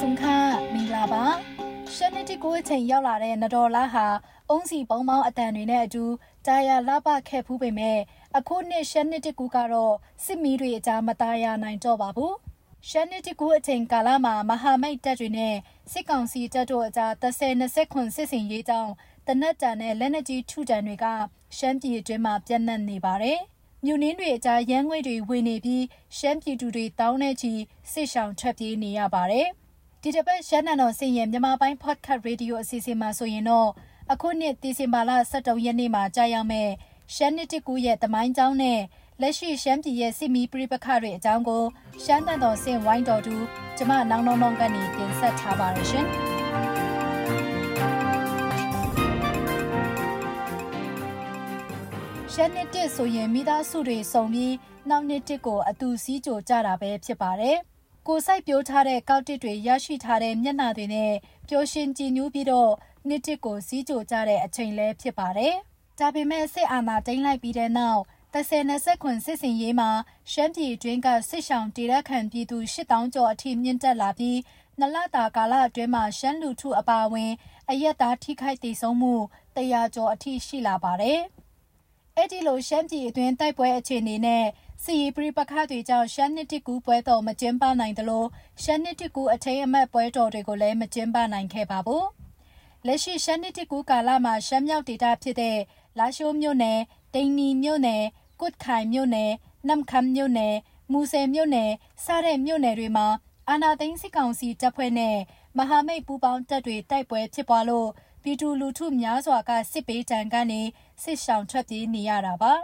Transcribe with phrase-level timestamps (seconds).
[0.00, 0.24] ဆုံခ
[0.74, 1.24] မင်္ဂလာပါ
[1.94, 4.06] ရှန်နတီကိုအချိန်ရောက်လာတဲ့နတော်လာဟာ
[4.50, 6.04] အုံးစီပုံပေါင်းအတန်တွေနဲ့အတူ
[6.46, 7.98] တာယာလပခဲ့ဖူးပေမဲ့
[8.36, 9.94] အခုနှစ်ရှန်နတီကူကတော့
[10.24, 12.34] စစ်မီးတွေအကြားမသားရနိုင်တော့ပါဘူး
[12.88, 15.56] ရှန်နတီကူအချိန်ကာလမှာမဟာမိတ်တပ်တွေနဲ့
[15.92, 18.92] စစ်ကောင်စီတပ်တို့အကြား30-20ခွန်စစ်စင်ရေးကြောင်း
[19.26, 21.06] တနက်တန်နဲ့လက်နက်ကြီးထုတံတွေက
[21.56, 23.40] ရှမ်းပြည်အတွင်းမှာပြန့်နှံ့နေပါတယ်
[23.84, 25.84] မြို့နင်းတွေအကြားရန်ငွေတွေဝင်နေပြီး
[26.18, 27.52] ရှမ်းပြည်သူတွေတောင်းနေချီ
[27.92, 29.48] စစ်ဆောင်ထွက်ပြေးနေရပါတယ်။
[30.04, 33.68] ဒီတစ်ပတ်ရှမ်းနံတော်စင်ရဲ့မြန်မာပိုင်း podcast radio အစီအစဉ်မှာဆိုရင်တော့
[34.12, 36.68] အခုနှစ်ဒီဇင်ဘာလ23ရက်နေ့မှာကြာရောက်မဲ့
[37.14, 38.80] ရှမ်းနှစ်တကူရဲ့တမိုင်းကျောင်းနဲ့
[39.20, 41.64] လက်ရှိရှမ်းပြည်ရဲ့စစ်မီးပြပခတွေအကြောင်းကို
[42.04, 43.36] ရှမ်းတန်တော်စင်ဝိုင်းတော်သူ
[43.76, 46.06] ကျမနောင်နောင်နောင်ကနေတင်ဆက်ထားပါရရှင်။
[52.32, 54.54] ရှမ်းနှစ်တစ်ဆိုရင်မိသားစုတွေစုံပြီး
[54.88, 57.58] နောက်နှစ်တစ်ကိုအတူစီးကြိုကြတာပဲဖြစ်ပါတယ်။
[58.06, 61.12] ကိုစိုက်ပြိုးထားတဲ့ကောက်တစ်တွေရရှိထားတဲ့မျက်နှာတွေနဲ့
[61.48, 62.72] ပျော်ရွှင်ကြည်ညိုပြီးတော့
[63.08, 65.54] နှစ်တစ်ကိုစီးကြိုကြတဲ့အချိန်လဲဖြစ်ပါတယ်။
[65.98, 68.00] ဒါပေမဲ့စစ်အာဏာသိမ်းလိုက်ပြီးတဲ့နောက်
[68.34, 69.90] 30-20ခွန်စစ်စင်ရေးမှာ
[70.32, 74.38] ရှမ်းပြည်အတွင်းကစစ်ဆောင်တေရက်ခံပြည်သူ8000ကျော်အထိမြင့်တက်လာပြီး
[74.80, 77.32] နလတာကာလအတွင်းမှာရှမ်းလူထုအပါအဝင်
[77.70, 79.14] အယက်သားထိခိုက်ဒေဆုံးမှု
[79.56, 81.20] 100ကျော်အထိရှိလာပါတယ်။
[82.16, 84.44] အဲ့ဒီလိုရှမ်းပြည်အတွင်းတိုက်ပွဲအခြေအနေနဲ့
[84.84, 88.24] စီရီပရိပခတွေကြောင့်ရှမ်းနှစ်တကူပွဲတော်မကျင်းပနိုင်သလို
[88.62, 92.04] ရှမ်းနှစ်တကူအထိမ်းအမှတ်ပွဲတော်တွေကိုလည်းမကျင်းပနိုင်ခဲ့ပါဘူး။
[92.86, 95.58] လက်ရှိရှမ်းနှစ်တကူကာလမှာရှမ်းမြောက်ဒေသဖြစ်တဲ့
[95.98, 96.78] လာရှိုးမြို့နယ်၊
[97.14, 98.02] တိန်နီမြို့နယ်၊
[98.40, 99.30] ကုတ်ခိုင်မြို့နယ်၊
[99.68, 100.54] နမ်ခမ်မြို့နယ်၊
[100.92, 101.70] မူဆယ်မြို့နယ်
[102.04, 103.06] စတဲ့မြို့နယ်တွေမှာ
[103.48, 105.16] အာနာသိန်းစစ်ကောင်စီတပ်ဖွဲ့နဲ့
[105.56, 107.88] မဟာမိတ်ပူးပေါင်းတပ်တွေတိုက်ပွဲဖြစ်ပွားလို့
[108.22, 110.60] ပြည်သူလူထုများစွာကစစ်ပေးတံကနေ
[111.02, 112.54] စစ်ဆောင်ထွက်ပြေးနေရတာပါ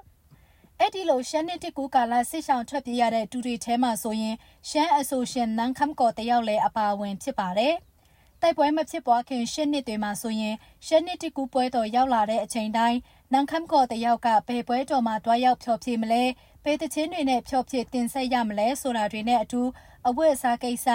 [0.81, 4.37] အဲ့ဒီလိုရှမ်းနှစ်တကူကာလစစ်ဆောင်ထွက်ပြေးရတဲ့တူတွေထဲမှာဆိုရင်
[4.69, 7.75] ရှမ်းအဆိုရှင်နန်းခမ်ကော်တယောက်လည်းအပါအဝင်ဖြစ်ပါတယ်
[8.43, 10.55] တိုက်ပွဲမဖြစ်ပွားခင်ရှစ်နှစ်တွေမှာဆိုရင်
[10.87, 12.99] ရှစ်နှစ်တကူပွဲတော်ရောက်လာတဲ့အချိန်တိုင်း
[13.33, 16.23] နန်ခမ်ကော်တယောက်ကဘယ်ပွဲတော်မှာတွားရောက်ဖျော်ဖြေမလဲ
[16.65, 19.63] ဘယ်တချင်းတွေနဲ့ဖျော်ဖြေတင်ဆက်ရမလဲဆိုတာတွေနဲ့အတူ
[20.09, 20.87] အဝတ်အစားကိစ္စ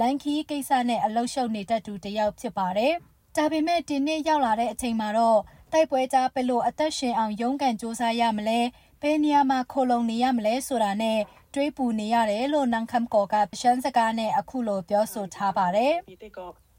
[0.00, 2.94] လန်ခီကိစ္စနဲ့အလုရှုပ်နေတတ်သူတယောက်ဖြစ်ပါတယ်။
[3.36, 5.40] ဒါပေမဲ့ဒီနေ့ရောက်လာတဲ့အချိန်မှာတော့
[5.71, 8.59] တိုက်ပွဲကြားဘယ်လိုအသက်ရှင်အောင်ရုန်းကန်စူးစမ်းရမလဲ
[9.01, 11.19] ဘယ်နေရာမှာခိုလုံနေရမလဲဆိုတာနဲ့
[11.53, 15.93] တွေးပူနေရတယ်လို့နန်ခမ်ကောကရှမ်းစကားနဲ့အခုလိုပြောဆိုထားပါတယ်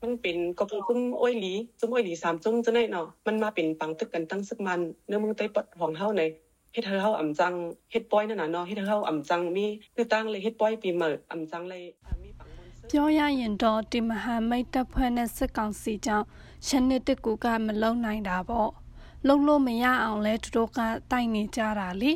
[0.03, 6.23] มันเป็นก็เพิ่งอ้อยหลีซึ่งอ้อยหลีสามจุ้งจะได้เนาะมันมาเป็นปังตึกกันตั้งสักมันเนื้อมึงไต้ปดของเฮาใน
[6.73, 7.55] เฮ็ดเฮาอ่ำจัง
[7.91, 11.83] เฮ็ดป้อยนั่นน่ะเนาะเฮ็ดเฮาอ่ำจังมีคือตั้งเลยเฮ็ดป้อยปีเหมิดอ่ำจังเลย
[12.23, 12.31] มี
[12.91, 16.27] ပြောရရင်တော့ဒီမဟာမိတ်တပ်ဖွဲ့နဲ့စစ်ကောင်စီကြောင့်
[16.66, 18.72] ရှနစ်တကူကမလုံနိုင်တာပေါ့
[19.28, 20.80] လုံလို့မရအောင်လဲသူတို့က
[21.12, 22.14] တိုက်နေကြတာလေ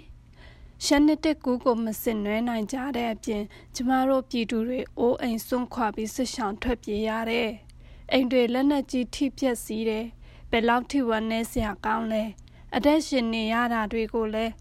[0.85, 3.43] ရှနစ်တကူကိုမစစ်နွဲနိုင်ကြတဲ့အပြင်
[3.75, 7.51] ကျမတို့ပြည်သူတွေအိုးအိမ်စွန့်ခွာပြီးစစ်ဆောင်ထွက်ပြေးရတယ်
[8.11, 10.05] အိမ်တွေလက်နက်ကြီးထိပြက်စီးတယ်
[10.51, 12.23] ဘယ်လောက်ထိဝမ်းနေစရာကောင်းလဲ
[12.75, 14.53] အသက်ရှင်နေရတာတွေကိုလည်း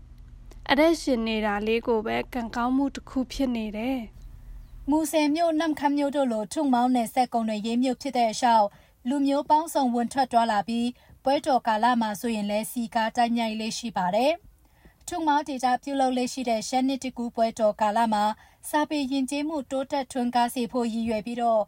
[0.71, 3.99] အသက်ရှင်နေတာလေးကိုပဲကံကောင်းမှုတစ်ခုဖြစ်နေတယ်
[4.91, 8.67] မူဆယ်မြို့နမ်ခမ်းမြို့တို့လိုထုံမောင်းနယ်ဆက်ကုံတွေရေးမြို့ဖြစ်တဲ့အလျှောက်
[9.09, 10.89] လူမျိုးပေါင်းစုံဝင်ထွက်သွားလာပြီး
[11.25, 14.33] ပွဲတော်ကာလမှာဆိုရင်လည်းစီကားတိုက်မြိုက်လေးရှိပါတယ်။
[15.09, 18.25] ထုံမောင်းဒေတာပြုလုပ်လေးရှိတဲ့ရှမ်းနစ်တကူပွဲတော်ကာလမှာ
[18.71, 21.63] စာပေယဉ်ကျေးမှုတိုးတက်ထွန်းကားစေဖို့ရည်ရွယ်ပြီးတော့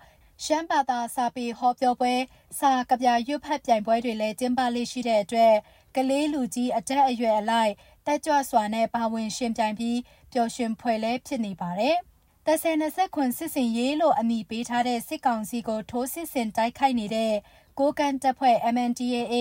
[0.45, 2.15] ရှမ်းဘာသာစာပေဟောပြောပွဲ
[2.59, 5.55] စာကဗျာရွတ်ဖတ်ပြိုင်ပွဲတွေလည်းကျင်းပလေးရှိတဲ့အတွက်
[5.97, 7.73] ကလေးလူကြီးအတက်အရွယ်အလိုက်
[8.07, 9.99] တက်ကြွစွာနဲ့ပါဝင်ရှင်ပြိုင်ပြီး
[10.33, 11.99] ပျော်ရွှင်ဖွယ်လဲဖြစ်နေပါတယ်။
[12.49, 17.33] တဆယ်နှစ်ဆက်ခွန်စစ်စင်ရေးလို့အမည်ပေးထားတဲ့စစ်ကောင်စီကိုထိုးစစ်ဆင်တိုက်ခိုက်နေတဲ့
[17.79, 19.35] ကိုကန်တပ်ဖွဲ့ MNDAA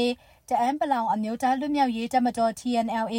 [0.49, 3.17] တအန်းပလောင်အမျိုးသားလွတ်မြောက်ရေးတပ်မတော် TNLA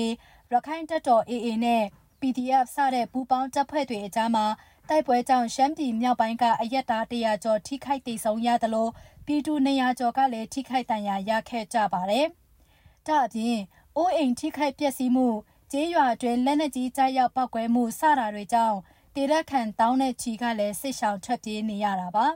[0.53, 1.83] ရခိုင်တပ်တော် AA နဲ့
[2.21, 4.47] PDF စတဲ့ပူးပေါင်းတပ်ဖွဲ့တွေအကြားမှာ
[4.89, 8.89] တိုက်ပွဲကြောင့်ရှမ်းပြည်မြောက်ပိုင်းကအရက်သားတရာကျော်ထိခိုက်ဒေဆုံးရသလို
[9.27, 12.27] ပြည်သူ200ကျော်ကလည်းထိခိုက်ဒဏ်ရာရခဲ့ကြပါတယ်။
[13.07, 13.59] ဒါအပြင်
[13.97, 15.29] အိုးအိမ်ထိခိုက်ပျက်စီးမှု
[15.73, 18.79] ကျေးရွာအတွင်းလက်နက်ကြီးကြားရောက်ပောက်ကွဲမှုစတာတွေကြောင့်
[19.17, 22.27] တေရက်ခံတောင်းတဲ့ချီကလည်းစစ်ဆောင်ထွက်ပြေးနေရတာပါ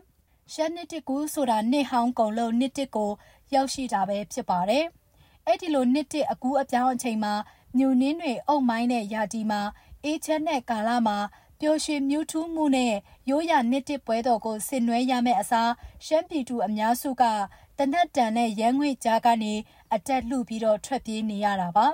[0.52, 3.10] ရှက်နှစ်တကူဆိုတာနှစ်ဟောင်းကုံလုံးနှစ်တစ်ကို
[3.54, 4.84] ရောက်ရှိတာပဲဖြစ်ပါတယ်
[5.46, 7.34] အဲ့ဒီလိုနှစ်တစ်အကူအပြောင်းအချိန်မှာ
[7.76, 9.62] မြူနင်းတွေအုပ်မိုင်းတဲ့ယာတီမှာ
[10.04, 11.18] အေးချက်တဲ့ကာလမှာ
[11.60, 12.94] ပျော်ရွှင်မြူးထူးမှုနဲ့
[13.30, 15.72] ရိုးရနှစ်တစ်ပွဲတော်ကိုဆင်နွှဲရမယ့်အစား
[16.06, 17.24] ရှမ်းပြည်သူအများစုက
[17.78, 19.54] တနတ်တန်နဲ့ရန်ငွေကြားကနေ
[19.94, 21.86] အတက်လှပြီးတော့ထွက်ပြေးနေရတာပါ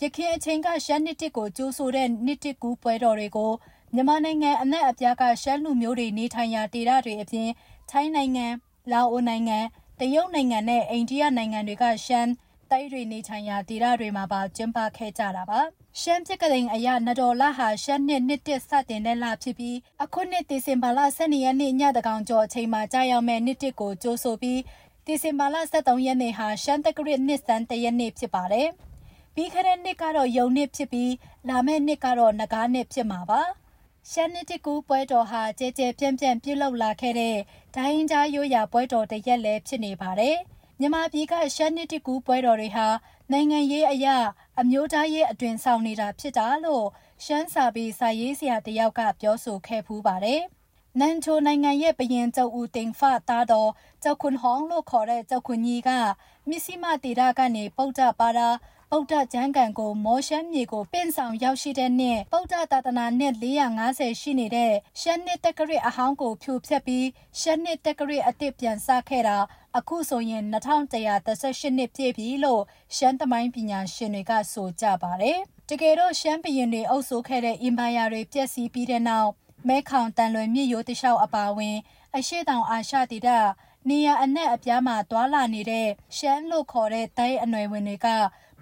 [0.00, 3.52] ရခင်အချိန်ကရှမ်းနှစ်တစ်ကိုကြိုးဆိုတဲ့နှစ်တစ်ကူပွဲတော်တွေကို
[3.94, 7.48] မြန်မာနိုင်ငံအနှံ့အပြားကရှမ်းလူမျိုးတွေနေထိုင်ရာဒေသတွေအပြင်
[7.90, 8.46] ထိုင်းနိုင်ငံ၊
[8.92, 9.58] လာအိုနိုင်ငံ၊
[10.00, 12.30] တရုတ်နိုင်ငံနဲ့အိန္ဒိယနိုင်ငံတွေကရှမ်း
[12.70, 15.60] တိုက်တွေနေထိုင်ရာဒေသတွေမှာပါကျင်းပခဲ့ကြတာပါ
[16.00, 24.60] ရှမ်းပြက်ကလေးအရာနတော်လာဟာရှမ်းနှစ်နှစ်တစ်စတင်တဲ့လဖြစ်ပြီးအခုနှစ်ဒီဇင်ဘာလ12ရက်နေ့ညတကောင်ကျော်အချိန်မှာကြာရောက်မဲ့နှစ်တစ်ကိုကြိုးဆိုပြီး
[25.06, 28.68] ဒီဇင်ဘာလ23ရက်နေ့ဟာရှမ်းတက္ကရာနှစ်စံတရက်နေ့ဖြစ်ပါတယ်။
[29.34, 31.12] ပြီးခဲ့တဲ့နှစ်ကတော့ယုံနှစ်ဖြစ်ပြီး
[31.48, 33.42] လာမယ့်နှစ်ကတော့နဂါးနှစ်ဖြစ်မှာပါ။
[34.14, 37.36] ရှမ်းနှစ်တကူပွဲတော်ဟာကြဲကြဲပြန့်ပြန့်ပြုလုပ်လာခဲ့တဲ့
[37.74, 40.36] ဒိုင်းကြားရိုးရာပွဲတော်တစ်ရက်လည်းဖြစ်နေပါတယ်။
[40.80, 42.86] မြန်မာပြည်ကရှမ်းနှစ်တကူပွဲတော်တွေဟာ
[43.32, 44.16] နိုင်ငံရေးအရာ
[44.60, 46.86] အမျိုးသားရေးအတွင်ဆောင်နေတာဖြစ်တာလို့
[47.24, 50.42] ရှမ်းစာပေစာရေးဆရာတယောက်ကပြောဆိုခဲ့ဖူးပါတယ်။
[51.00, 53.70] နန်ချိုနိုင်ငံရဲ့ဘရင်ကျုပ်ဦးတင်ဖသားတော်
[54.02, 55.90] ကျောက်ခွန်ဟောင်းလို့ခေါ်တဲ့ကျောက်ခွန်ကြီးက
[56.48, 58.48] မြစီမတေရကနေပုဒ္ဒပါတာ
[58.92, 67.06] ဗုဒ္ဓကျမ်းဂန်ကိုမောရှမ်းမြေကိုပင့်ဆောင်ရောက်ရှိတဲ့နှစ်ဗုဒ္ဓသာသနာနှစ်450ရှိနေတဲ့ရှမ်းနှစ်တက္ကရာအဟောင်းကိုဖြိုဖျက်ပြီး
[67.40, 69.38] ရှမ်းနှစ်တက္ကရာအစ်စ်ပြန်စခဲ့တာ
[69.78, 72.62] အခုဆိုရင်2138နှစ်ပြည့်ပြီလို့
[72.96, 75.38] ရှမ်းသမိုင်းပညာရှင်တွေကဆိုကြပါတယ်။
[75.68, 79.30] တကယ်တော့ရှမ်းပြည်ရင်တွေအုပ်စိုးခဲ့တဲ့အင်ပါယာတွေပျက်စီးပြီးတဲ့နောက်
[79.68, 81.76] မဲခေါင်တန်လွင်မြစ်ရိုးတလျှောက်အပါဝင်
[82.16, 83.28] အရှိတောင်အာရှဒေသ
[83.88, 88.08] နေရအနှက်အပြားမှာသွာလာနေတဲ့ရှမ်းလို့ခေါ်တဲ့တိုင်းအနွယ်ဝင်တွေက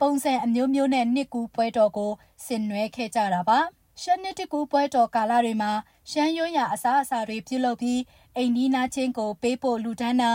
[0.01, 2.13] ပုံစံအမျိုးမျိုးနဲ့နှစ်ကူပွဲတော်ကို
[2.45, 3.59] ဆင်နွှဲခဲ့ကြတာပါ
[4.03, 5.73] ရှမ်းနှစ်တကူပွဲတော်ကာလတွေမှာ
[6.11, 8.01] ရှမ်းရွရအစားအစာတွေပြုလုပ်ပြီး
[8.37, 10.33] အိမ်နီးနားချင်းကိုပေးဖို့လူဒန်းတာ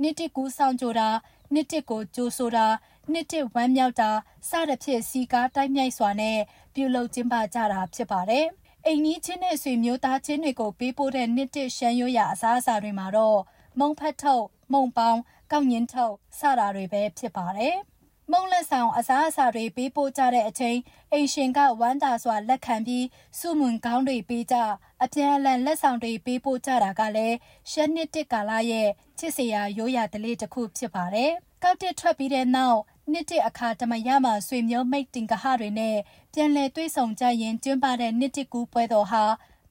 [0.00, 1.08] နှစ်တကူဆောင်ကြတာ
[1.52, 2.66] နှစ်တကိုကြိုးဆိုတာ
[3.12, 4.10] နှစ်တဝမ်းမြောက်တာ
[4.48, 6.38] စသဖြင့်စီကားတိုက်မြိုက်စွာနဲ့
[6.74, 8.46] ပြုလုပ်ကျင်းပကြတာဖြစ်ပါတယ်
[8.86, 13.38] အိမ်နီးချင်းနဲ့ဆွေမျိုးသားချင်းတွေကိုပေးပို့တဲ့နှစ်တရှမ်းရွရအစားအစာတွေမှာတော့
[13.78, 15.20] မုံဖတ်ထုတ်မုံပေါင်း
[15.52, 17.76] ကောက်ညင်းထုတ်စတာတွေပဲဖြစ်ပါတယ်။
[18.32, 20.78] မုံလက်ဆောင်အစားအစာတွေပေးပို့ကြတဲ့အချိန်
[21.12, 23.06] အိမ်ရှင်ကဝမ်းသာစွာလက်ခံပြီး
[23.38, 24.56] စုမွန်ကောင်းတွေပေးကြ
[25.02, 27.36] အပြန်အလှန်လက်ဆောင်တွေပေးပို့ကြတာကလည်း
[27.70, 28.88] ရှက်နှစ်တစ်ကာလရဲ့
[29.18, 31.30] ချစ်စရာရိုးရာဓလေ့တစ်ခုဖြစ်ပါတယ်။
[31.62, 32.80] ကောက်တစ်ထွက်ပြီးတဲ့နောက်
[33.12, 35.96] နှစ်တစ်အခါတမရမှာဆွေမျိုးမိတ်တင်ကဟတွေနဲ့
[36.34, 39.24] ပြန်လည်တွေ့ဆုံကြရင်ကျင်းပတဲ့နှစ်တစ်ကူပွဲတော်ဟာ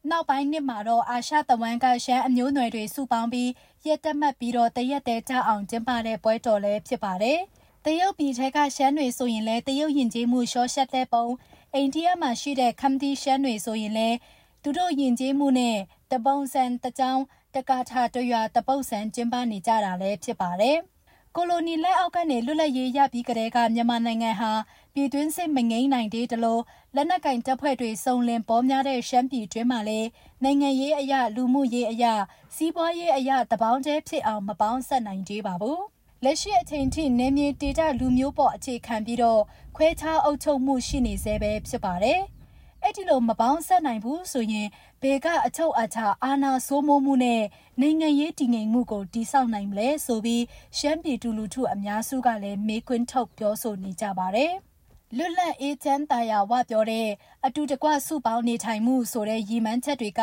[0.10, 3.50] နောက်ပိုင်းနှစ်မှာတော့အာရှတဝမ်းကရှမ်းအမျိုးနွယ်တွေစုပေါင်းပြီး
[3.88, 7.40] ရက်တက်မှတ်ပြီးတော့တရက်တဲကြအောင်ကျင်းပတဲ့ပွဲတော်လည်းဖြစ်ပါတယ်။
[7.88, 11.28] တရုတ်ပြည်ထဲကရှမ်းတွေဆိုရင်လည်းတရုတ်ယဉ်ကျေးမှုရှော့ရှက်တဲ့ပုံ
[11.74, 14.18] အိန္ဒိယမှာရှိတဲ့ခမ်တီရှမ်းတွေဆိုရင်လည်း
[14.64, 15.78] သူတို့ယဉ်ကျေးမှုနဲ့
[16.12, 17.22] တပုံစံတကြောင်
[17.56, 20.78] တကာထာတရွာတပုတ်ဆန်ကျင်းပနေကြတာလည်းဖြစ်ပါတယ်။
[21.36, 24.52] ကိုလိုနီလက်အောက်ကနေလွတ်လပ်ရေးရပြီးကတည်းကမြန်မာနိုင်ငံဟာ
[24.94, 26.62] ပြည်တွင်းစစ်မငိမ့်နိုင်သေးတလို့
[26.96, 30.08] လက်နက်ကင်တပ်ဖွဲ့တွေစုံလင်ပေါ်များတဲ့ရှမ်းပြည်တွင်းမှာလည်း
[30.44, 32.14] နိုင်ငံရေးအရာလူမှုရေးအရာ
[32.56, 35.80] စီးပွားရေးအရာတပေါင်းတည်းဖြစ်အောင်မပေါင်းဆက်နိုင်သေးပါဘူး။
[36.25, 39.42] လက်ရှိအချိန်ထိနေမြေဒေတာလူမျိုးပေါ်အခြေခံပြီးတော့
[39.75, 42.20] ခွဲခြားအုပ်ချုပ်မှုရှိနေသေးပဲဖြစ်ပါတယ်။
[42.84, 44.68] အဲ့ဒီလိုမပေါင်းဆက်နိုင်ဘူးဆိုရင်
[45.02, 47.44] ဘယ်ကအချုပ်အချာအာဏာစိုးမိုးမှုနဲ့
[47.81, 50.44] နိုင်ငံရေးတည်ငြိမ်မှုကိုတိစောက်နိုင်မလဲဆိုပြီး
[50.78, 54.54] ရှမ်းပြည်တူလူထုအများစုကလည်းမေးခွန်းထုတ်ပြောဆိုနေကြပါတယ်။
[55.18, 57.08] လွတ်လပ်အေးချမ်းသာယာဝပြောတဲ့
[57.46, 60.22] အတူတကွစုပေါင်းနေထိုင်မှုဆိုတဲ့ရည်မှန်းချက်တွေက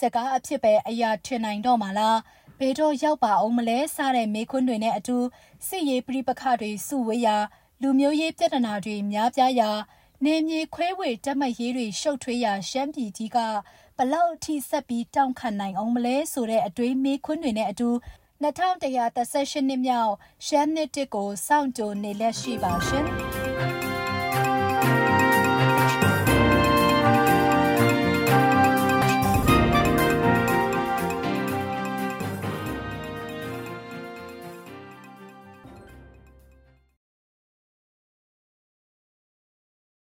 [0.00, 2.18] စကားအဖြစ်ပဲအရာထင်နိုင်တော့မှလား
[2.58, 5.18] ဘယ်တော့ရောက်ပါအောင်မလဲစတဲ့မေးခွန်းတွေနဲ့အတူ
[5.66, 7.36] စစ်ရေးပြပခတွေစုဝေးရာ
[7.82, 9.70] လူမျိုးရေးပြဿနာတွေများပြားရာ
[10.24, 13.38] နေမြေခွဲဝေတက်မှတ်ရေးတွေရှုပ်ထွေးရာရှမ်းပြည်ကြီးက
[13.96, 17.90] ဘလောက်အထိဆက်ပြီးတောင့်ခံနိုင်အောင်မလဲဆိုတဲ့အတွေးမေးခွန်းတွေနဲ့အတူ
[18.42, 20.12] 2138နှစ်မြောက်
[20.46, 23.06] ရှမ်းနှစ်တစ်ကိုစောင့်ကြိုနေလက်ရှိပါရှင်။